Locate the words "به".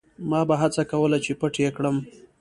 0.47-0.55